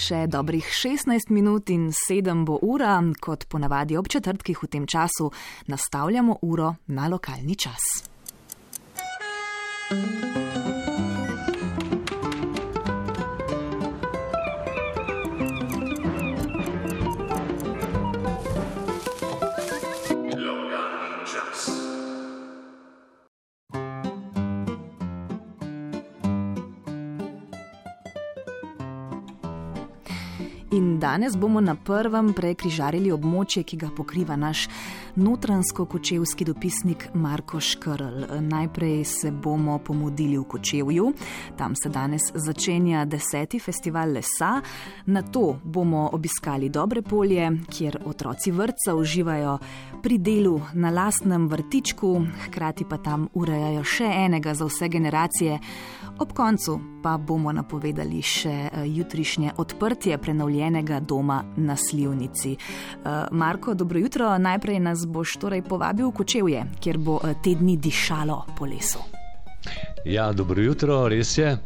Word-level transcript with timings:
Še 0.00 0.24
dobrih 0.32 0.64
16 0.64 1.28
minut 1.28 1.68
in 1.68 1.90
7 1.92 2.46
bo 2.48 2.56
ura, 2.64 2.94
kot 3.20 3.44
ponavadi 3.52 3.98
ob 4.00 4.08
četrtkih 4.08 4.62
v 4.62 4.68
tem 4.72 4.86
času, 4.88 5.28
nastavljamo 5.68 6.38
uro 6.42 6.74
na 6.88 7.08
lokalni 7.12 7.58
čas. 7.60 7.84
In 30.72 30.98
danes 30.98 31.36
bomo 31.36 31.58
na 31.60 31.72
prvem 31.74 32.28
prekrižarili 32.30 33.10
območje, 33.10 33.64
ki 33.66 33.76
ga 33.80 33.88
pokriva 33.90 34.36
naš 34.38 34.68
notransko-kočevski 35.18 36.46
dopisnik 36.46 37.08
Marko 37.18 37.58
Škrl. 37.58 38.38
Najprej 38.46 39.02
se 39.04 39.32
bomo 39.34 39.80
pomudili 39.82 40.38
v 40.38 40.44
Kočevju, 40.46 41.08
tam 41.58 41.74
se 41.74 41.90
danes 41.90 42.28
začenja 42.34 43.02
deseti 43.04 43.58
festival 43.58 44.14
lesa, 44.14 44.60
na 45.06 45.22
to 45.22 45.58
bomo 45.64 46.04
obiskali 46.12 46.68
Dobre 46.70 47.02
polje, 47.02 47.50
kjer 47.66 47.98
otroci 48.06 48.54
vrtca 48.54 48.94
uživajo 48.94 49.58
pri 50.02 50.18
delu 50.18 50.54
na 50.74 50.94
lastnem 50.94 51.48
vrtičku, 51.50 52.12
hkrati 52.46 52.86
pa 52.86 53.02
tam 53.02 53.26
urejajo 53.34 53.82
še 53.84 54.14
enega 54.22 54.54
za 54.54 54.70
vse 54.70 54.88
generacije. 54.88 55.58
Ob 56.20 56.32
koncu 56.36 56.78
pa 57.02 57.16
bomo 57.18 57.50
napovedali 57.52 58.22
še 58.22 58.52
eh, 58.52 58.86
jutrišnje 58.86 59.56
odprtje 59.58 60.18
prenovljenega 60.18 60.59
doma 61.00 61.44
na 61.56 61.76
Slivnici. 61.76 62.52
Eh, 62.52 63.08
Marko, 63.30 63.74
dobro 63.74 63.98
jutro. 63.98 64.38
Najprej 64.38 64.80
nas 64.80 65.06
boš 65.06 65.36
torej 65.36 65.62
povabil 65.62 66.08
v 66.08 66.12
Kočevje, 66.12 66.64
kjer 66.80 66.98
bo 66.98 67.20
eh, 67.24 67.34
te 67.44 67.54
dni 67.54 67.76
dišalo 67.76 68.44
po 68.58 68.64
lesu. 68.64 68.98
Ja, 70.04 70.32
dobro 70.32 70.62
jutro, 70.62 71.08
res 71.08 71.38
je. 71.38 71.58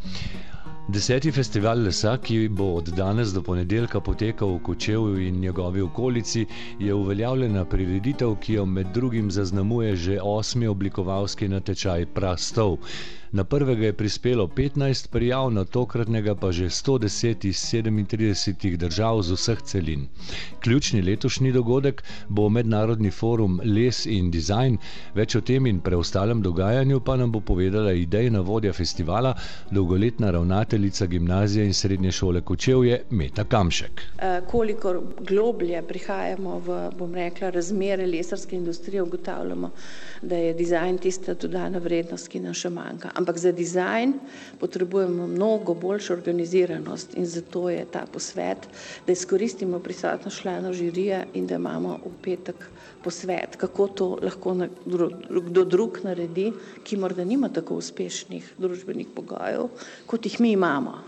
Deseti 0.89 1.31
festival 1.33 1.81
lesa, 1.81 2.19
ki 2.20 2.48
bo 2.48 2.75
od 2.77 2.91
danes 2.92 3.31
do 3.33 3.41
ponedeljka 3.42 4.01
potekal 4.01 4.51
v 4.56 4.62
Kočevju 4.62 5.23
in 5.27 5.41
njegovi 5.41 5.81
okolici, 5.81 6.47
je 6.79 6.95
uveljavljena 6.95 7.64
prireditev, 7.64 8.34
ki 8.36 8.58
jo 8.58 8.67
med 8.67 8.86
drugim 8.95 9.31
zaznamuje 9.31 9.97
že 9.97 10.19
osmi 10.23 10.67
oblikovalski 10.67 11.48
natečaj 11.48 12.06
Prastov. 12.06 12.77
Na 13.35 13.45
prvega 13.45 13.87
je 13.87 13.93
prispelo 13.93 14.47
15 14.47 15.09
prijav, 15.11 15.51
na 15.51 15.65
tokratnega 15.65 16.35
pa 16.35 16.53
že 16.53 16.65
110 16.65 17.47
iz 17.49 17.57
37 17.57 18.77
držav 18.77 19.23
z 19.23 19.33
vseh 19.35 19.63
celin. 19.63 20.07
Ključni 20.63 21.03
letošnji 21.03 21.53
dogodek 21.53 22.03
bo 22.29 22.49
mednarodni 22.49 23.11
forum 23.11 23.61
Les 23.65 24.07
in 24.07 24.31
Design. 24.31 24.77
Več 25.15 25.35
o 25.35 25.41
tem 25.41 25.67
in 25.67 25.81
preostalem 25.81 26.43
dogajanju 26.43 27.01
pa 27.01 27.17
nam 27.17 27.33
bo 27.33 27.41
povedala 27.41 27.93
idejna 27.93 28.41
vodja 28.41 28.73
festivala, 28.73 29.35
dolgoletna 29.71 30.31
ravnateljica 30.31 31.07
gimnazije 31.07 31.67
in 31.67 31.75
srednje 31.75 32.13
šole 32.13 32.41
Kočevje 32.41 33.03
Meta 33.11 33.45
Kamšek. 33.45 34.01
Eh, 34.19 34.41
kolikor 34.51 35.01
globlje 35.21 35.83
prihajamo 35.83 36.59
v, 36.59 36.79
bom 36.98 37.15
rekla, 37.15 37.51
razmere 37.51 38.07
lesarske 38.07 38.57
industrije, 38.57 39.03
ugotavljamo, 39.03 39.71
da 40.23 40.37
je 40.37 40.55
dizajn 40.55 40.98
tista 40.98 41.35
dodana 41.35 41.79
vrednost, 41.79 42.29
ki 42.29 42.41
nam 42.41 42.55
še 42.55 42.71
manjka 42.71 43.11
ampak 43.25 43.41
za 43.41 43.53
dizajn 43.56 44.12
potrebujemo 44.61 45.27
mnogo 45.27 45.75
boljšo 45.75 46.12
organiziranost 46.12 47.17
in 47.17 47.27
zato 47.27 47.70
je 47.72 47.86
ta 47.89 48.05
posvet, 48.12 48.69
da 49.06 49.12
izkoristimo 49.12 49.80
prisotnost 49.80 50.42
članov 50.42 50.77
žirije 50.77 51.25
in 51.34 51.47
da 51.47 51.56
imamo 51.56 51.98
v 52.05 52.12
petek 52.22 52.69
posvet, 53.05 53.56
kako 53.56 53.89
to 53.89 54.08
lahko 54.22 54.55
kdo 55.48 55.64
drug 55.64 55.98
naredi, 56.05 56.52
ki 56.84 56.96
morda 56.96 57.24
nima 57.24 57.48
tako 57.48 57.80
uspešnih 57.80 58.52
družbenih 58.58 59.08
pogojev, 59.17 59.68
kot 60.07 60.27
jih 60.27 60.40
mi 60.40 60.52
imamo. 60.52 61.01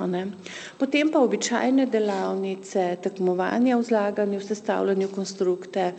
Potem 0.78 1.12
pa 1.12 1.20
običajne 1.20 1.86
delavnice, 1.86 2.96
tekmovanja 3.02 3.76
v 3.76 3.88
zlaganju, 3.92 4.40
sestavljanju 4.40 5.12
konstrukte, 5.14 5.92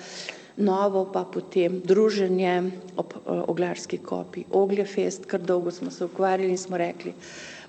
novo 0.57 1.05
pa 1.13 1.23
potem 1.23 1.81
druženje 1.85 2.71
ob 2.97 3.13
uh, 3.13 3.43
oglarski 3.47 3.97
kopi, 3.97 4.43
Ogljefest, 4.51 5.25
kar 5.25 5.41
dolgo 5.41 5.71
smo 5.71 5.91
se 5.91 6.05
ukvarjali 6.05 6.51
in 6.51 6.57
smo 6.57 6.77
rekli, 6.77 7.13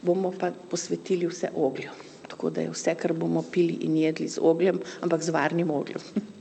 bomo 0.03 0.33
pa 0.39 0.51
posvetili 0.71 1.27
vse 1.27 1.51
oglju. 1.55 1.91
Tako 2.29 2.51
da 2.51 2.61
je 2.61 2.71
vse, 2.71 2.95
kar 2.95 3.13
bomo 3.13 3.45
pili 3.53 3.79
in 3.81 3.97
jedli 3.97 4.29
z 4.29 4.41
ogljem, 4.43 4.81
ampak 5.01 5.23
z 5.23 5.31
varnim 5.31 5.71
ogljem. 5.71 6.01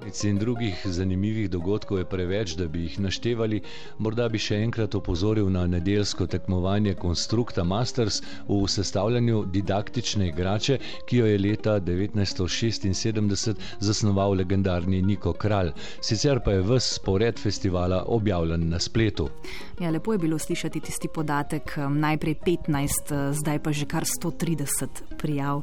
In 0.00 0.38
drugih 0.38 0.80
zanimivih 0.84 1.50
dogodkov 1.50 1.98
je 1.98 2.04
preveč, 2.04 2.54
da 2.56 2.68
bi 2.68 2.80
jih 2.82 3.00
naštevali. 3.04 3.60
Morda 3.98 4.28
bi 4.32 4.38
še 4.40 4.56
enkrat 4.64 4.94
opozoril 4.96 5.50
na 5.52 5.66
nedeljsko 5.68 6.26
tekmovanje 6.26 6.94
Constructa 7.02 7.64
Masters 7.64 8.22
v 8.48 8.62
sestavljanju 8.68 9.44
didaktične 9.52 10.28
igrače, 10.28 10.78
ki 11.06 11.20
jo 11.20 11.26
je 11.28 11.38
leta 11.38 11.76
1976 11.80 13.60
zasnoval 13.80 14.38
legendarni 14.40 15.02
Niko 15.02 15.32
Kralj. 15.32 15.74
Sicer 16.00 16.40
pa 16.44 16.56
je 16.56 16.64
vse 16.64 16.94
spored 16.96 17.38
festivala 17.38 18.04
objavljen 18.08 18.70
na 18.70 18.80
spletu. 18.80 19.28
Ja, 19.80 19.90
lepo 19.90 20.16
je 20.16 20.18
bilo 20.24 20.38
slišati 20.38 20.80
tisti 20.80 21.08
podatek, 21.14 21.76
um, 21.76 22.00
najprej 22.00 22.34
15, 22.46 23.12
uh, 23.12 23.36
zdaj 23.36 23.62
pa 23.62 23.72
že 23.72 23.86
kar 23.86 24.08
130 24.08 25.04
prijav. 25.20 25.62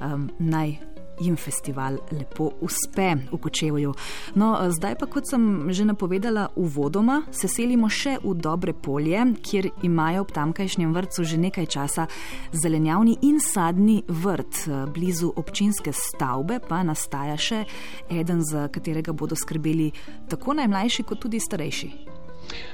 Um, 0.00 0.30
naj 0.38 0.95
jim 1.20 1.36
festival 1.36 1.98
lepo 2.12 2.50
uspe 2.60 3.14
v 3.32 3.38
Kočevju. 3.38 3.94
No, 4.34 4.52
zdaj 4.70 4.96
pa, 5.00 5.06
kot 5.06 5.28
sem 5.30 5.70
že 5.72 5.84
napovedala, 5.84 6.48
uvodoma 6.56 7.22
se 7.30 7.48
selimo 7.48 7.88
še 7.88 8.18
v 8.22 8.34
Dobre 8.34 8.72
polje, 8.72 9.22
kjer 9.42 9.70
imajo 9.86 10.26
ob 10.26 10.32
tamkajšnjem 10.32 10.92
vrtu 10.94 11.24
že 11.24 11.38
nekaj 11.40 11.66
časa 11.66 12.06
zelenjavni 12.52 13.18
in 13.22 13.40
sadni 13.40 14.02
vrt. 14.08 14.66
Blizu 14.94 15.32
občinske 15.36 15.92
stavbe 15.92 16.60
pa 16.60 16.82
nastaja 16.86 17.36
še 17.36 17.64
eden, 18.10 18.44
za 18.44 18.68
katerega 18.68 19.12
bodo 19.12 19.36
skrbeli 19.36 19.92
tako 20.28 20.56
najmlajši, 20.58 21.06
kot 21.08 21.24
tudi 21.24 21.40
starejši. 21.40 22.15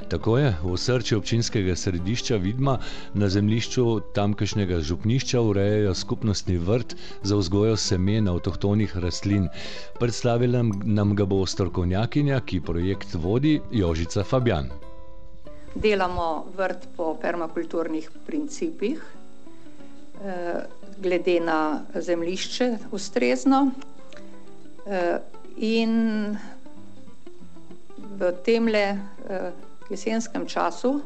Tako 0.09 0.39
je, 0.39 0.55
v 0.63 0.77
srcu 0.77 1.17
občinskega 1.17 1.77
središča 1.77 2.37
Vidma 2.37 2.79
na 3.15 3.29
zemljišču 3.29 4.01
tamkajšnjega 4.15 4.81
župnišča 4.81 5.41
urejajo 5.41 5.95
skupnostni 5.95 6.59
vrt 6.59 6.97
za 7.23 7.37
vzgojo 7.37 7.77
semen 7.77 8.29
avtohtonih 8.29 8.97
rastlin. 8.97 9.49
Predstavila 10.01 10.63
nam 10.85 11.15
ga 11.17 11.25
bo 11.25 11.47
strokovnjakinja, 11.47 12.41
ki 12.41 12.61
projekt 12.61 13.15
vodi 13.15 13.61
Jožica 13.71 14.25
Fabjan. 14.25 14.69
Delamo 15.75 16.45
vrt 16.57 16.89
po 16.97 17.15
permakulturnih 17.21 18.11
principih, 18.27 19.01
eh, 20.25 20.61
glede 20.99 21.41
na 21.41 21.81
zemljišče 21.95 22.77
ustrezno. 22.93 23.71
Eh, 24.87 25.19
in 25.57 26.37
v 28.19 28.33
temle 28.45 28.99
eh, 29.29 29.53
jesenskem 29.91 30.47
času 30.47 31.01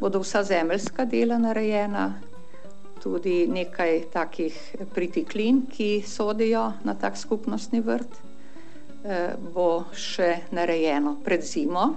bodo 0.00 0.18
vsa 0.18 0.42
zemeljska 0.42 1.04
dela 1.04 1.38
narejena, 1.38 2.14
tudi 3.02 3.46
nekaj 3.46 4.00
takih 4.12 4.74
pritiklin, 4.94 5.62
ki 5.70 6.02
sodijo 6.06 6.72
na 6.84 6.94
tak 6.94 7.16
skupnostni 7.16 7.80
vrt, 7.80 8.18
eh, 9.04 9.34
bo 9.54 9.84
še 9.94 10.36
narejeno 10.50 11.16
pred 11.24 11.42
zimo. 11.42 11.94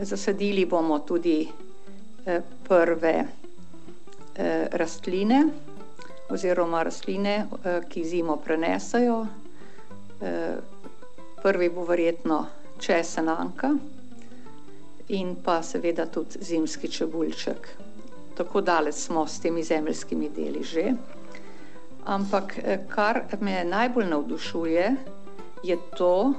Zasadili 0.00 0.66
bomo 0.66 0.98
tudi 0.98 1.48
eh, 2.26 2.42
prve 2.68 3.16
rastline 4.70 5.40
oziroma 6.30 6.84
rastline, 6.86 7.48
ki 7.88 8.04
zimo 8.04 8.36
prenesajo. 8.36 9.26
Prvi 11.42 11.68
bo 11.74 11.84
verjetno 11.88 12.46
česenanka 12.78 13.72
in 15.08 15.36
pa 15.44 15.62
seveda 15.62 16.06
tudi 16.06 16.38
zimski 16.40 16.88
čebulček. 16.88 17.68
Tako 18.36 18.60
daleč 18.60 18.94
smo 18.94 19.26
s 19.26 19.40
temi 19.40 19.62
zemeljskimi 19.62 20.30
deli 20.36 20.62
že. 20.62 20.92
Ampak 22.04 22.58
eh, 22.58 22.78
kar 22.88 23.22
me 23.40 23.64
najbolj 23.64 24.06
navdušuje, 24.06 24.96
je 25.62 25.76
to, 25.96 26.32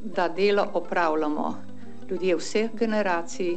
da 0.00 0.28
delo 0.28 0.66
opravljamo 0.72 1.54
ljudje 2.10 2.36
vseh 2.36 2.70
generacij, 2.74 3.56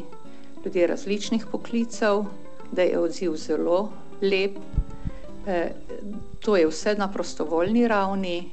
ljudje 0.66 0.88
različnih 0.88 1.46
poklicev, 1.52 2.24
da 2.72 2.82
je 2.82 3.00
odziv 3.00 3.36
zelo 3.36 3.90
lep. 4.22 4.58
Eh, 5.48 5.72
to 6.40 6.58
je 6.58 6.68
vse 6.68 6.96
na 6.96 7.12
prostovoljni 7.12 7.88
ravni, 7.88 8.52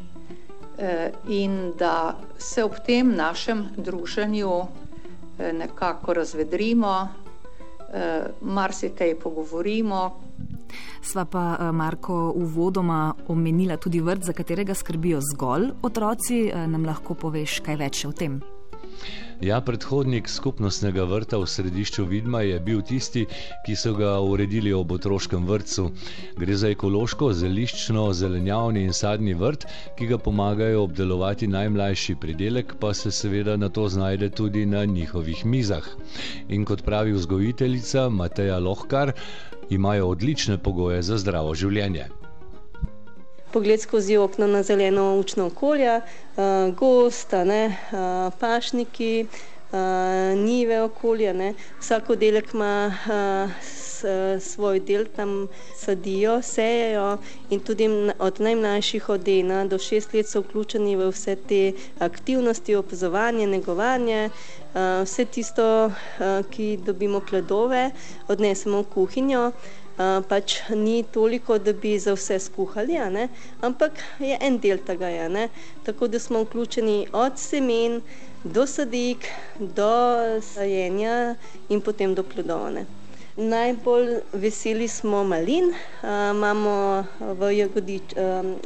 Eh, 0.78 1.12
in 1.28 1.72
da 1.78 2.18
se 2.38 2.64
ob 2.64 2.72
tem 2.86 3.14
našem 3.14 3.68
druženju 3.76 4.66
nekako 5.38 6.14
razvedrimo, 6.14 7.08
eh, 7.92 8.26
marsikaj 8.42 9.14
pogovorimo. 9.22 10.20
Sva 11.02 11.24
pa 11.24 11.72
Marko 11.72 12.32
uvodoma 12.36 13.14
omenila 13.28 13.76
tudi 13.76 14.00
vrt, 14.00 14.24
za 14.24 14.32
katerega 14.32 14.74
skrbijo 14.74 15.20
zgolj 15.20 15.70
otroci. 15.82 16.52
Nam 16.66 16.84
lahko 16.84 17.14
poveš 17.14 17.60
kaj 17.60 17.76
več 17.76 18.04
o 18.04 18.12
tem? 18.12 18.40
Ja, 19.44 19.58
predhodnik 19.60 20.28
skupnostnega 20.30 21.04
vrta 21.04 21.38
v 21.42 21.46
središču 21.50 22.04
Vidma 22.08 22.40
je 22.46 22.60
bil 22.60 22.80
tisti, 22.86 23.24
ki 23.66 23.74
so 23.76 23.92
ga 23.98 24.12
uredili 24.22 24.72
ob 24.72 24.92
otroškem 24.92 25.44
vrtu. 25.46 25.88
Gre 26.38 26.56
za 26.56 26.70
ekološko, 26.70 27.32
zeliščno, 27.34 28.06
zelenjavni 28.14 28.86
in 28.86 28.92
sadni 28.92 29.34
vrt, 29.34 29.66
ki 29.98 30.06
ga 30.06 30.18
pomagajo 30.18 30.86
obdelovati 30.86 31.50
najmlajši 31.50 32.16
pridelek, 32.16 32.76
pa 32.80 32.94
se 32.94 33.10
seveda 33.10 33.56
na 33.56 33.68
to 33.68 33.88
znajde 33.88 34.30
tudi 34.30 34.66
na 34.66 34.84
njihovih 34.84 35.44
mizah. 35.46 35.84
In 36.48 36.64
kot 36.64 36.82
pravi 36.82 37.12
vzgojiteljica 37.12 38.08
Mateja 38.08 38.58
Lohkar, 38.58 39.12
imajo 39.70 40.08
odlične 40.08 40.58
pogoje 40.58 41.02
za 41.02 41.18
zdravo 41.18 41.54
življenje 41.54 42.08
pogled 43.54 43.80
skozi 43.80 44.16
okno 44.16 44.46
na 44.50 44.62
zeleno 44.62 45.14
učno 45.18 45.46
okolje, 45.46 46.00
uh, 46.00 46.74
gosta, 46.74 47.44
ne, 47.44 47.66
uh, 47.92 48.32
pašniki, 48.40 49.26
uh, 49.26 49.78
nive 50.38 50.80
okolje. 50.82 51.34
Ne. 51.34 51.54
Vsak 51.80 52.10
oddelek 52.10 52.54
ima 52.54 52.90
uh, 52.90 53.50
s, 53.62 54.04
svoj 54.40 54.80
del, 54.80 55.06
tam 55.16 55.46
sadijo, 55.76 56.42
sejejo 56.42 57.18
in 57.50 57.60
tudi 57.60 57.86
od 58.18 58.40
najmlajših 58.40 59.08
od 59.08 59.28
ena 59.28 59.64
do 59.64 59.78
šest 59.78 60.12
let 60.14 60.28
so 60.28 60.42
vključeni 60.42 60.96
v 60.96 61.08
vse 61.14 61.36
te 61.36 61.62
aktivnosti, 61.98 62.74
opazovanje, 62.74 63.46
negovanje. 63.46 64.30
Uh, 64.74 65.06
vse 65.06 65.24
tisto, 65.24 65.86
uh, 65.86 66.42
ki 66.50 66.76
dobimo 66.86 67.20
pladove, 67.20 67.90
odnesemo 68.28 68.82
v 68.82 68.90
kuhinjo 68.94 69.52
pač 69.96 70.56
ni 70.70 71.02
toliko, 71.12 71.58
da 71.58 71.72
bi 71.72 71.98
za 71.98 72.14
vse 72.14 72.38
skuhali, 72.38 72.96
ampak 73.60 73.92
je 74.18 74.38
en 74.40 74.58
del 74.58 74.78
tega. 74.78 75.10
Tako 75.84 76.08
da 76.08 76.18
smo 76.18 76.42
vključeni 76.42 77.06
od 77.12 77.38
semen 77.38 78.00
do 78.44 78.66
sadik, 78.66 79.26
do 79.58 79.92
sajenja 80.42 81.34
in 81.68 81.80
potem 81.80 82.14
do 82.14 82.22
plodovne. 82.22 82.86
Najbolj 83.36 84.20
veseli 84.32 84.88
smo 84.88 85.24
malin, 85.24 85.72
imamo 86.02 87.04
v 87.20 87.50
Jagodič 87.56 88.14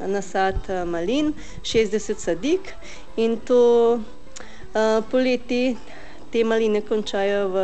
nasad 0.06 0.56
malin, 0.86 1.32
60 1.62 2.18
sadik 2.18 2.74
in 3.16 3.36
to 3.40 4.00
poleti 5.10 5.76
te 6.32 6.44
maline 6.44 6.80
končajo 6.80 7.48
v 7.48 7.62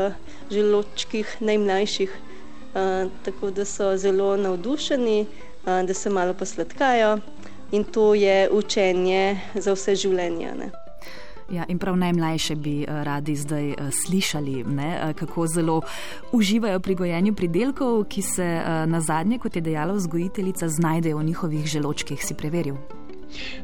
želočkih 0.50 1.36
najmlajših 1.40 2.10
tako 3.24 3.50
da 3.50 3.64
so 3.64 3.96
zelo 3.96 4.36
navdušeni, 4.36 5.26
da 5.64 5.94
se 5.94 6.10
malo 6.10 6.34
posladkajo 6.34 7.18
in 7.72 7.84
to 7.84 8.14
je 8.14 8.48
učenje 8.52 9.40
za 9.54 9.72
vse 9.72 9.94
življenje. 9.96 10.54
Ne. 10.58 10.70
Ja, 11.52 11.64
in 11.68 11.78
prav 11.78 11.96
najmlajše 11.96 12.54
bi 12.56 12.86
radi 12.88 13.36
zdaj 13.36 13.74
slišali, 13.92 14.64
ne, 14.64 15.12
kako 15.18 15.46
zelo 15.46 15.80
uživajo 16.32 16.80
pri 16.80 16.94
gojenju 16.94 17.34
pridelkov, 17.34 18.04
ki 18.08 18.22
se 18.22 18.46
na 18.86 19.00
zadnje, 19.00 19.38
kot 19.38 19.56
je 19.56 19.62
dejala 19.62 19.92
vzgojiteljica, 19.92 20.68
znajdejo 20.68 21.18
v 21.18 21.24
njihovih 21.24 21.66
želočkih. 21.66 22.24
Si 22.24 22.34
preveril? 22.34 22.80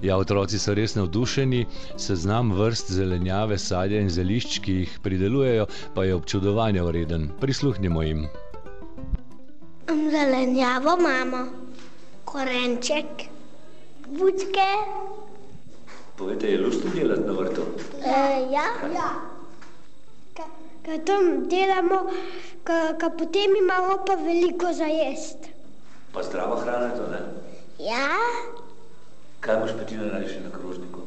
Ja, 0.03 0.19
otroci 0.19 0.59
so 0.59 0.75
res 0.75 0.97
navdušeni, 0.99 1.67
seznam 1.97 2.53
vrst 2.53 2.93
zelenjave, 2.93 3.59
sadja 3.59 4.01
in 4.03 4.11
zelišč, 4.11 4.59
ki 4.61 4.73
jih 4.83 4.99
pridelujejo, 5.03 5.67
pa 5.95 6.05
je 6.05 6.15
občudovanja 6.15 6.85
vreden. 6.85 7.31
Prisluhnimo 7.41 8.03
jim 8.03 8.27
zelenjavo 10.11 10.97
imamo, 10.99 11.47
korenček, 12.25 13.07
bučke. 14.07 14.69
Povejte, 16.17 16.47
je 16.47 16.61
luštno 16.61 16.91
delati 16.95 17.21
na 17.21 17.33
vrtu? 17.33 17.63
E, 18.05 18.11
ja. 18.53 18.67
ja. 18.95 19.11
Kaj 20.85 21.05
tam 21.05 21.49
delamo, 21.49 22.11
kaj 22.65 23.11
potem 23.19 23.57
imamo 23.63 24.05
pa 24.07 24.15
veliko 24.15 24.73
za 24.73 24.85
jesti. 24.85 25.53
Pa 26.13 26.23
zdrava 26.23 26.61
hrana 26.61 26.87
je 26.87 26.97
to, 26.97 27.07
ne? 27.11 27.21
Ja. 27.79 28.09
Kaj 29.41 29.57
boš 29.57 29.71
pa 29.79 29.85
ti 29.85 29.97
najraje 29.97 30.41
na 30.45 30.51
krožniku? 30.51 31.01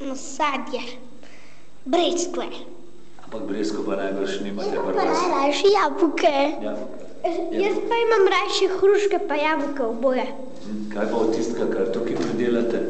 No, 0.00 0.16
sadje, 0.16 0.80
breskve. 1.84 2.46
Ampak 3.24 3.42
bresko 3.42 3.82
pa 3.86 3.96
najbrž 3.96 4.40
nimate 4.40 4.70
prvo. 4.70 4.92
Pa 4.94 5.04
najraje 5.04 5.62
jabuke. 5.74 6.36
Jabuke. 6.62 7.07
Jaz 7.52 7.76
pa 7.88 7.96
imam 8.04 8.28
raje 8.30 8.68
hruške, 8.78 9.18
pa 9.28 9.34
jabolka 9.34 9.86
oboje. 9.86 10.26
Kaj 10.94 11.10
pa 11.10 11.16
od 11.16 11.34
tistega, 11.36 11.66
kar 11.72 11.92
tukaj 11.92 12.16
pridelate? 12.16 12.82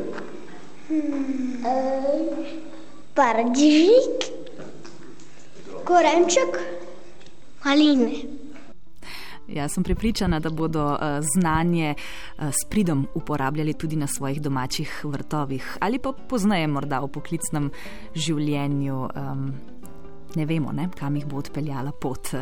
Hmm. 0.89 1.63
Uh, 1.65 2.47
Paradižnik, 3.15 4.29
korenček, 5.85 6.61
maline. 7.65 8.11
Jaz 9.49 9.73
sem 9.75 9.85
pripričana, 9.85 10.41
da 10.41 10.51
bodo 10.51 10.85
uh, 10.93 11.01
znanje 11.35 11.95
uh, 11.95 12.49
s 12.53 12.69
pridom 12.69 13.07
uporabljali 13.15 13.73
tudi 13.75 13.97
na 13.97 14.07
svojih 14.07 14.43
domačih 14.43 15.05
vrtovih 15.05 15.77
ali 15.81 15.99
pa 15.99 16.13
poznaje 16.13 16.67
morda 16.67 17.01
v 17.01 17.09
poklicnem 17.09 17.71
življenju. 18.15 19.09
Um, 19.17 19.53
ne 20.35 20.47
vemo, 20.47 20.73
ne, 20.73 20.89
kam 20.99 21.17
jih 21.17 21.27
bo 21.27 21.39
odpeljala 21.39 21.93
pot. 21.93 22.33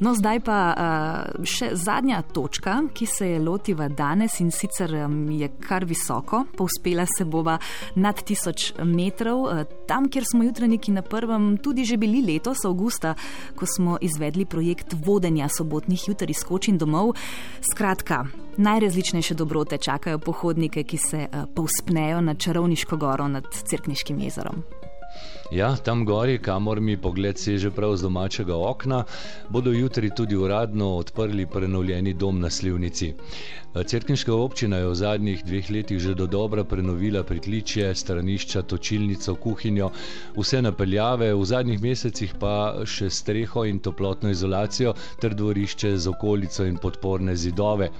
No, 0.00 0.14
zdaj 0.14 0.40
pa 0.44 0.58
uh, 0.70 1.46
še 1.46 1.72
zadnja 1.78 2.22
točka, 2.34 2.76
ki 2.94 3.06
se 3.06 3.28
je 3.32 3.40
lotiva 3.42 3.88
danes 3.88 4.38
in 4.40 4.52
sicer 4.54 4.92
um, 5.04 5.16
je 5.32 5.48
kar 5.62 5.86
visoko, 5.88 6.44
povspela 6.56 7.06
se 7.10 7.24
bova 7.24 7.58
nad 7.96 8.20
tisoč 8.22 8.72
metrov, 8.84 9.44
uh, 9.48 9.64
tam, 9.88 10.08
kjer 10.08 10.26
smo 10.30 10.44
jutranjiki 10.46 10.94
na 10.94 11.02
prvem 11.02 11.54
tudi 11.58 11.84
že 11.84 11.98
bili 12.00 12.22
letos, 12.24 12.64
avgusta, 12.64 13.14
ko 13.56 13.66
smo 13.66 13.98
izvedli 14.00 14.44
projekt 14.44 14.94
vodenja 15.04 15.48
sobotnih 15.48 16.08
jutr 16.08 16.30
iz 16.30 16.44
Kočin 16.44 16.78
domov. 16.78 17.14
Skratka, 17.72 18.24
najrazličnejše 18.56 19.34
dobrote 19.34 19.78
čakajo 19.78 20.18
pohodnike, 20.18 20.84
ki 20.84 20.98
se 20.98 21.26
uh, 21.26 21.44
povspnejo 21.54 22.20
na 22.20 22.34
čarovniško 22.34 22.96
goro 22.96 23.28
nad 23.28 23.44
Cerkniškim 23.64 24.20
jezerom. 24.20 24.64
Ja, 25.52 25.76
tam 25.76 26.04
gori, 26.04 26.38
kamor 26.38 26.80
mi 26.80 26.96
pogled 26.96 27.38
seže 27.38 27.70
prav 27.70 27.96
z 27.96 28.02
domačega 28.02 28.56
okna, 28.56 29.04
bodo 29.52 29.72
jutri 29.76 30.10
tudi 30.16 30.36
uradno 30.36 30.96
odprli 30.96 31.46
prenovljeni 31.46 32.14
dom 32.14 32.40
na 32.40 32.50
Slivnici. 32.50 33.12
Cerkniška 33.74 34.30
občina 34.34 34.78
je 34.78 34.86
v 34.86 34.94
zadnjih 34.94 35.40
dveh 35.44 35.70
letih 35.70 35.98
že 35.98 36.14
do 36.14 36.26
dobra 36.30 36.64
prenovila 36.64 37.24
pritličje, 37.26 37.94
stranišča, 37.94 38.62
točilnico, 38.62 39.34
kuhinjo, 39.34 39.90
vse 40.36 40.62
napeljave, 40.62 41.34
v 41.34 41.44
zadnjih 41.44 41.82
mesecih 41.82 42.34
pa 42.38 42.86
še 42.86 43.10
streho 43.10 43.64
in 43.66 43.82
toplotno 43.82 44.30
izolacijo 44.30 44.94
ter 45.20 45.34
dvorišče 45.34 45.90
z 45.98 46.06
okolico 46.08 46.64
in 46.64 46.78
podporne 46.78 47.34
zidove. 47.36 47.90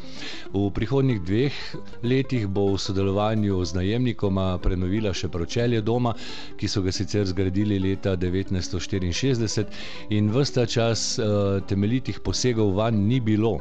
V 0.54 0.70
prihodnjih 0.70 1.20
dveh 1.20 1.58
letih 2.06 2.46
bo 2.46 2.70
v 2.70 2.78
sodelovanju 2.78 3.58
z 3.64 3.74
najemnikoma 3.74 4.46
prenovila 4.62 5.10
še 5.12 5.28
pročelje 5.28 5.82
doma, 5.82 6.14
ki 6.56 6.70
so 6.70 6.86
ga 6.86 6.94
sicer 6.94 7.26
zgradili 7.26 7.33
leta 7.34 8.16
1964 8.16 9.64
in 10.10 10.30
vsta 10.30 10.66
čas 10.66 11.18
uh, 11.18 11.62
temeljitih 11.66 12.20
posegov 12.20 12.74
van 12.76 12.94
ni 12.94 13.20
bilo. 13.20 13.58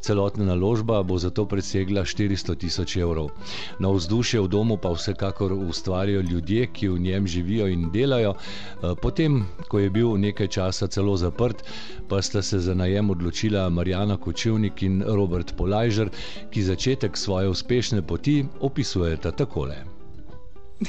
Celotna 0.00 0.44
naložba 0.44 1.02
bo 1.02 1.18
zato 1.18 1.46
presegla 1.46 2.04
400 2.04 2.56
tisoč 2.56 2.96
evrov. 2.96 3.30
Na 3.78 3.88
vzdušje 3.88 4.40
v 4.40 4.48
domu 4.48 4.76
pa 4.76 4.92
vsekakor 4.92 5.52
ustvarjajo 5.52 6.20
ljudje, 6.20 6.66
ki 6.66 6.88
v 6.88 6.98
njem 6.98 7.26
živijo 7.26 7.66
in 7.68 7.90
delajo. 7.92 8.34
Uh, 8.34 8.94
potem, 9.02 9.46
ko 9.68 9.78
je 9.78 9.90
bil 9.90 10.16
nekaj 10.18 10.48
časa 10.48 10.86
celo 10.86 11.16
zaprt, 11.16 11.64
pa 12.08 12.22
sta 12.22 12.42
se 12.42 12.58
za 12.58 12.74
najem 12.74 13.10
odločila 13.10 13.68
Marijana 13.68 14.16
Kočevnik 14.16 14.82
in 14.82 15.02
Robert 15.02 15.56
Polajžer, 15.56 16.10
ki 16.50 16.62
začetek 16.62 17.16
svoje 17.16 17.48
uspešne 17.48 18.02
poti 18.02 18.44
opisujeta 18.60 19.32
takole. 19.32 19.95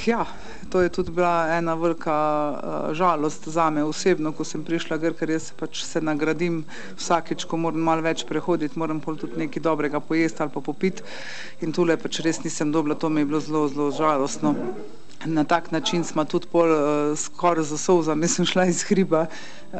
Ja, 0.05 0.25
to 0.69 0.81
je 0.81 0.89
tudi 0.89 1.11
bila 1.11 1.47
ena 1.57 1.73
velika 1.73 2.15
uh, 2.51 2.93
žalost 2.93 3.47
za 3.47 3.69
me 3.69 3.83
osebno, 3.83 4.33
ko 4.35 4.43
sem 4.43 4.63
prišla, 4.63 4.97
gr, 4.99 5.13
ker 5.15 5.31
jaz 5.31 5.53
pač 5.55 5.85
se 5.87 6.01
nagradim 6.03 6.65
vsakeč, 6.99 7.45
ko 7.47 7.55
moram 7.55 7.87
malo 7.87 8.03
več 8.03 8.25
prehoditi, 8.27 8.75
moram 8.75 8.99
pol 8.99 9.15
tudi 9.15 9.39
nekaj 9.39 9.63
dobrega 9.63 10.03
pojesti 10.03 10.43
ali 10.43 10.51
pa 10.51 10.59
popiti 10.65 11.07
in 11.63 11.71
tule 11.71 11.95
pač 11.97 12.19
res 12.19 12.43
nisem 12.43 12.75
dobila, 12.75 12.99
to 12.99 13.07
mi 13.07 13.23
je 13.23 13.31
bilo 13.31 13.39
zelo, 13.39 13.63
zelo 13.71 13.87
žalostno. 13.95 14.55
Na 15.25 15.43
tak 15.43 15.71
način 15.71 16.03
smo 16.03 16.25
tudi 16.25 16.47
pol 16.51 16.71
uh, 16.71 17.17
skoraj 17.17 17.63
za 17.63 17.77
solza, 17.77 18.15
mislim, 18.23 18.45
šla 18.45 18.65
iz 18.65 18.83
hriba, 18.83 19.25
uh, 19.25 19.79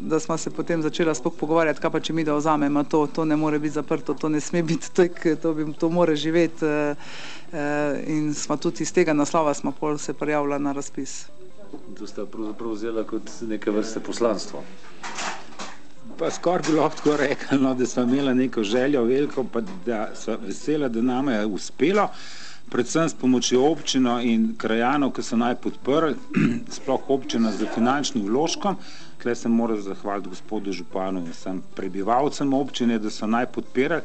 da 0.00 0.20
smo 0.20 0.38
se 0.38 0.50
potem 0.50 0.82
začela 0.82 1.14
spok 1.14 1.34
pogovarjati, 1.34 1.80
kaj 1.80 1.90
pa 1.90 2.00
če 2.00 2.12
mi 2.12 2.24
da 2.24 2.34
vzamemo 2.34 2.84
to, 2.84 3.06
to 3.06 3.24
ne 3.24 3.36
more 3.36 3.58
biti 3.58 3.74
zaprto, 3.74 4.14
to 4.14 4.28
ne 4.28 4.40
sme 4.40 4.62
biti, 4.62 4.90
to, 4.90 5.06
to, 5.42 5.54
bi, 5.54 5.72
to 5.72 5.88
more 5.88 6.16
živeti. 6.16 6.64
Uh, 6.64 6.96
Eh, 7.54 8.02
in 8.06 8.34
smo 8.34 8.56
tudi 8.56 8.82
iz 8.82 8.92
tega 8.92 9.12
naslova 9.12 9.54
smo 9.54 9.72
pol 9.72 9.98
se 9.98 10.12
prijavili 10.12 10.58
na 10.58 10.72
razpis. 10.72 11.26
To 11.98 12.06
ste 12.06 12.24
pravzaprav 12.26 12.70
vzeli 12.70 13.04
kot 13.06 13.30
neke 13.40 13.70
vrste 13.70 14.00
poslanstvo. 14.00 14.62
Pa 16.18 16.30
skoraj 16.30 16.62
bi 16.66 16.74
lahko 16.74 17.16
rekel, 17.16 17.62
no, 17.62 17.74
da 17.74 17.86
smo 17.86 18.02
imeli 18.02 18.34
neko 18.34 18.62
željo, 18.62 19.04
veliko, 19.04 19.44
pa 19.52 19.60
da 19.86 20.10
so 20.14 20.36
vesela, 20.46 20.88
da 20.88 21.02
nam 21.02 21.28
je 21.28 21.46
uspelo, 21.46 22.08
predvsem 22.70 23.08
s 23.08 23.14
pomočjo 23.14 23.64
občino 23.70 24.18
in 24.20 24.54
krajanov, 24.58 25.12
ki 25.14 25.22
so 25.22 25.36
naj 25.36 25.56
podprli, 25.62 26.14
sploh 26.76 27.10
občina 27.10 27.52
z 27.52 27.68
finančnim 27.74 28.26
vložkom. 28.26 28.76
Tukaj 29.18 29.36
se 29.36 29.48
moram 29.48 29.80
zahvaliti 29.80 30.28
gospodu 30.28 30.72
Županu 30.72 31.20
in 31.24 31.32
vsem 31.32 31.62
prebivalcem 31.74 32.52
občine, 32.54 32.98
da 32.98 33.10
so 33.10 33.26
naj 33.26 33.46
podpirali 33.52 34.02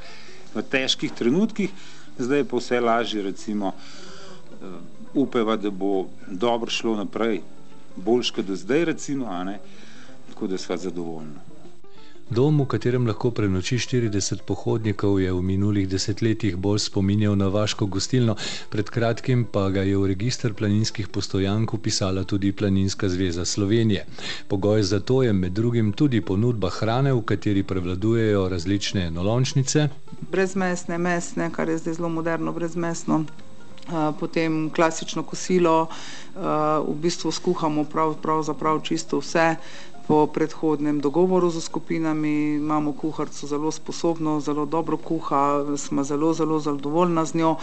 v 0.56 0.63
težkih 0.63 1.12
trenutkih, 1.13 1.70
zdaj 2.18 2.44
pa 2.44 2.58
vse 2.58 2.80
lažje, 2.80 3.24
recimo, 3.24 3.74
uh, 3.75 4.80
upeva, 5.13 5.58
da 5.58 5.70
bo 5.70 6.08
dobro 6.28 6.72
šlo 6.72 6.96
naprej, 6.96 7.42
boljš 7.96 8.32
kot 8.32 8.46
do 8.46 8.56
zdaj, 8.56 8.86
recimo, 8.86 9.28
a 9.30 9.44
ne, 9.44 9.60
tako 10.30 10.48
da 10.48 10.58
sva 10.58 10.78
zadovoljna. 10.78 11.59
Dom, 12.29 12.62
v 12.62 12.69
katerem 12.69 13.07
lahko 13.09 13.31
prenoči 13.33 13.81
40 13.81 14.45
pohodnikov, 14.45 15.17
je 15.17 15.33
v 15.33 15.41
minulih 15.41 15.88
desetletjih 15.89 16.62
bolj 16.62 16.83
spominjal 16.86 17.33
na 17.33 17.48
vaško 17.50 17.89
gostilno, 17.89 18.36
pred 18.69 18.86
kratkim 18.86 19.48
pa 19.50 19.65
ga 19.74 19.81
je 19.81 19.98
v 19.98 20.05
registr 20.13 20.53
planinskih 20.53 21.09
postojank 21.09 21.74
upisala 21.74 22.24
tudi 22.29 22.53
Planinska 22.53 23.09
zveza 23.09 23.45
Slovenije. 23.45 24.05
Pogoj 24.48 24.83
za 24.83 25.00
to 25.00 25.24
je 25.25 25.33
med 25.33 25.57
drugim 25.57 25.89
tudi 25.91 26.21
ponudba 26.21 26.69
hrane, 26.69 27.17
v 27.17 27.25
kateri 27.25 27.63
prevladujejo 27.63 28.45
različne 28.50 29.09
nolončnice. 29.12 29.89
Brezmesne, 30.29 31.01
mesne, 31.01 31.50
kar 31.50 31.69
je 31.69 31.81
zdaj 31.81 31.98
zelo 31.98 32.13
moderno, 32.13 32.53
brezmesno. 32.53 33.25
Potem 34.19 34.69
klasično 34.69 35.24
kosilo, 35.25 35.89
v 36.86 36.93
bistvu 37.01 37.31
skuhamo 37.31 37.89
prav, 37.89 38.19
pravzaprav 38.21 38.83
čisto 38.86 39.17
vse, 39.17 39.55
po 40.10 40.25
predhodnem 40.25 40.98
dogovoru 41.00 41.50
z 41.54 41.62
skupinami, 41.62 42.58
imamo 42.58 42.94
kuharico 42.98 43.48
zelo 43.48 43.72
sposobno, 43.72 44.39
zelo 44.42 44.66
dobro 44.66 44.98
kuha, 44.98 45.78
smo 45.78 46.04
zelo, 46.04 46.34
zelo 46.34 46.60
zadovoljna 46.60 47.25
z 47.25 47.36
njo. 47.38 47.56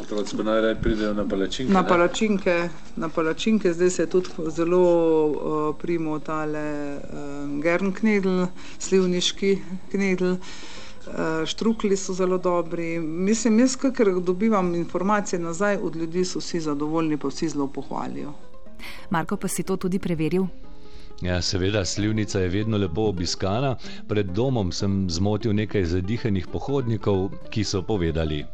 Otroci 0.00 0.36
pa 0.36 0.42
najraje 0.42 0.76
pridejo 0.78 1.14
na 1.14 1.24
palačinke. 1.28 1.72
Na 1.72 1.82
palačinke, 1.82 2.68
na 2.96 3.08
palačinke, 3.08 3.72
zdaj 3.72 3.90
se 3.90 4.02
je 4.02 4.06
tudi 4.06 4.30
zelo 4.54 4.82
uh, 5.26 5.74
primo 5.78 6.18
tale 6.18 6.94
uh, 6.94 7.50
gern 7.62 7.90
knedl, 7.92 8.46
slivniški 8.78 9.58
knedl. 9.90 10.38
Uh, 11.08 11.42
štrukli 11.46 11.96
so 11.96 12.14
zelo 12.14 12.38
dobri. 12.38 13.00
Mislim, 13.00 13.58
jaz, 13.58 13.74
ker 13.76 14.14
dobivam 14.22 14.74
informacije 14.74 15.42
nazaj 15.42 15.82
od 15.82 15.96
ljudi, 15.96 16.24
so 16.24 16.38
vsi 16.38 16.60
zadovoljni, 16.60 17.16
pa 17.18 17.28
vsi 17.34 17.48
zelo 17.48 17.66
pohvalijo. 17.66 18.32
Marko, 19.10 19.36
pa 19.36 19.48
si 19.48 19.62
to 19.62 19.76
tudi 19.76 19.98
preveril? 19.98 20.46
Ja, 21.22 21.42
seveda, 21.42 21.84
slivnica 21.84 22.40
je 22.40 22.48
vedno 22.48 22.78
lepo 22.78 23.08
obiskana. 23.08 23.76
Pred 24.08 24.26
domom 24.26 24.70
sem 24.72 25.10
zmotil 25.10 25.50
nekaj 25.50 25.84
zadihanih 25.90 26.46
pohodnikov, 26.46 27.32
ki 27.50 27.64
so 27.66 27.82
povedali. 27.82 28.44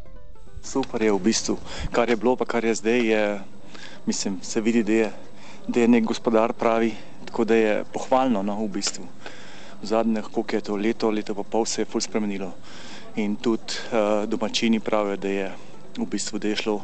Super 0.65 1.03
je 1.05 1.13
v 1.13 1.21
bistvu, 1.21 1.59
kar 1.93 2.09
je 2.09 2.17
bilo, 2.17 2.37
pa 2.41 2.49
kar 2.49 2.65
je 2.65 2.73
zdaj. 2.75 3.01
Je, 3.05 3.23
mislim, 4.07 4.41
se 4.41 4.61
vidi, 4.65 4.83
da 4.83 4.93
je, 4.93 5.13
da 5.69 5.81
je 5.81 5.89
nek 5.89 6.09
gospodar 6.09 6.57
pravi, 6.57 6.95
tako 7.29 7.45
da 7.45 7.55
je 7.55 7.85
pohvalno 7.93 8.43
no, 8.43 8.57
v 8.65 8.69
bistvu. 8.81 9.05
V 9.83 9.87
zadnjih, 9.87 10.33
koliko 10.33 10.57
je 10.57 10.65
to 10.65 10.77
leto, 10.77 11.11
leto 11.11 11.35
pa 11.37 11.45
pol 11.45 11.69
se 11.69 11.83
je 11.83 11.91
ful 11.91 12.01
spremenilo. 12.01 12.55
In 13.21 13.37
tudi 13.37 13.77
uh, 13.93 14.25
domačini 14.25 14.81
pravijo, 14.81 15.21
da 15.21 15.29
je 15.29 15.53
v 15.99 16.07
bistvu 16.09 16.39
da 16.39 16.49
je 16.49 16.57
šlo, 16.57 16.81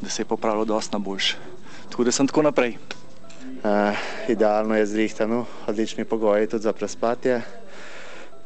da 0.00 0.08
se 0.08 0.22
je 0.22 0.30
popravilo 0.30 0.64
dosti 0.64 0.94
na 0.94 0.98
boljše. 0.98 1.36
Tako 1.90 2.04
da 2.04 2.12
sem 2.12 2.26
tako 2.26 2.42
naprej. 2.42 2.78
Uh, 3.64 3.96
idealno 4.28 4.76
je 4.76 4.86
zrihtano, 4.86 5.46
odlični 5.66 6.04
pogoji 6.04 6.46
tudi 6.46 6.62
za 6.62 6.72
prespatje, 6.72 7.42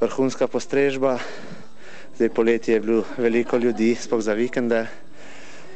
vrhunska 0.00 0.46
postrežba. 0.46 1.18
Zdaj 2.14 2.28
poletje 2.28 2.74
je 2.74 2.80
bilo 2.80 3.02
veliko 3.16 3.56
ljudi, 3.56 3.96
sploh 3.98 4.22
za 4.22 4.32
vikende, 4.32 4.86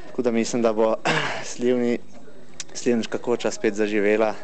tako 0.06 0.22
da 0.22 0.30
mislim, 0.30 0.62
da 0.62 0.72
bo 0.72 0.94
slivni, 1.52 1.99
slivniška 2.75 3.18
koča 3.18 3.50
spet 3.50 3.75
zaživela 3.75 4.34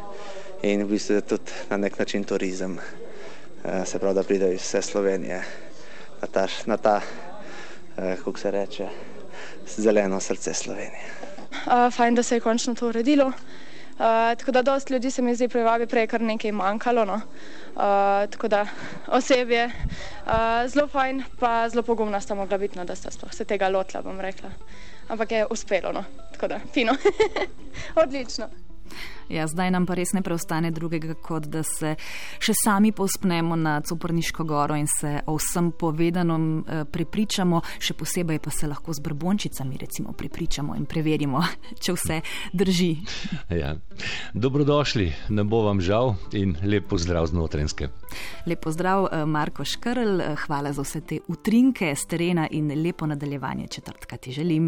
in 0.63 0.83
v 0.83 0.91
bistvu 0.91 1.21
tudi 1.21 1.55
na 1.71 1.77
nek 1.77 1.99
način 1.99 2.25
turizem. 2.25 2.75
Uh, 2.75 3.87
se 3.87 3.99
pravi, 3.99 4.15
da 4.15 4.23
pridejo 4.23 4.53
iz 4.53 4.67
vse 4.67 4.83
Slovenije 4.83 5.45
na 6.23 6.27
ta, 6.27 6.49
na 6.67 6.77
ta 6.77 7.01
uh, 7.01 8.19
kako 8.25 8.39
se 8.39 8.51
reče, 8.51 8.89
zeleno 9.77 10.21
srce 10.21 10.55
Slovenije. 10.55 11.07
Uh, 11.67 11.95
fajn, 11.95 12.15
da 12.15 12.23
se 12.23 12.35
je 12.37 12.41
končno 12.41 12.75
to 12.75 12.89
uredilo. 12.89 13.33
Uh, 13.99 14.05
tako 14.39 14.53
da 14.53 14.63
dosti 14.63 14.93
ljudi 14.93 15.11
se 15.11 15.23
mi 15.23 15.35
zdi 15.35 15.49
privabi, 15.49 15.87
prej 15.87 16.07
kar 16.07 16.21
nekaj 16.21 16.53
manjkalo. 16.53 17.05
No. 17.05 17.15
Uh, 17.15 18.31
tako 18.31 18.49
da 18.49 18.67
osebje 19.07 19.65
uh, 19.67 20.33
zelo 20.67 20.87
fajn, 20.89 21.25
pa 21.41 21.69
zelo 21.69 21.83
pogumna 21.83 22.21
sta 22.21 22.35
mogla 22.35 22.59
biti, 22.59 22.79
no, 22.79 22.85
da 22.85 22.95
sta 22.95 23.11
se 23.33 23.45
tega 23.45 23.69
lotila, 23.69 24.03
bom 24.03 24.21
rekla. 24.21 24.51
Ampak 25.09 25.31
je 25.31 25.47
uspelo, 25.51 25.93
no. 25.93 26.05
tako 26.33 26.49
da 26.49 26.61
fino, 26.75 26.95
odlično. 28.03 28.49
Ja, 29.29 29.47
zdaj 29.47 29.71
nam 29.71 29.85
pa 29.87 29.93
res 29.99 30.15
ne 30.17 30.23
preostane 30.25 30.71
drugega, 30.73 31.13
kot 31.21 31.51
da 31.53 31.61
se 31.67 31.95
še 32.41 32.55
sami 32.57 32.95
pospnemo 32.97 33.57
na 33.61 33.75
Coprniško 33.85 34.45
goro 34.49 34.77
in 34.79 34.89
se 34.89 35.19
o 35.29 35.37
vsem 35.37 35.71
povedanem 35.77 36.47
eh, 36.65 36.85
prepričamo, 36.89 37.61
še 37.79 37.97
posebej 37.99 38.41
pa 38.41 38.51
se 38.55 38.71
lahko 38.71 38.95
z 38.97 39.05
brbončicami 39.05 39.77
recimo 39.81 40.15
prepričamo 40.17 40.77
in 40.81 40.87
preverimo, 40.89 41.43
če 41.85 41.97
vse 41.97 42.21
drži. 42.57 42.91
Ja. 43.53 43.75
Dobrodošli, 44.33 45.11
ne 45.37 45.45
bo 45.45 45.61
vam 45.67 45.83
žal 45.85 46.15
in 46.33 46.57
lep 46.65 46.89
pozdrav 46.89 47.29
z 47.29 47.37
notrenske. 47.37 47.91
Lep 48.49 48.65
pozdrav, 48.65 49.11
eh, 49.13 49.27
Marko 49.29 49.65
Škrl, 49.69 50.25
hvala 50.47 50.73
za 50.73 50.87
vse 50.87 51.05
te 51.05 51.21
utrinke 51.29 51.93
z 51.93 52.09
terena 52.09 52.49
in 52.51 52.73
lepo 52.81 53.07
nadaljevanje 53.07 53.69
četrtka 53.77 54.17
ti 54.17 54.33
želim. 54.33 54.67